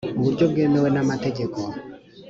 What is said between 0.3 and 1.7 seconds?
bwemewe n amategeko